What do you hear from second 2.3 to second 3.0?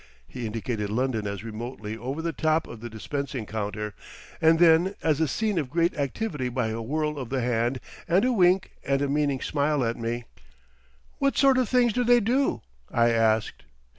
top of the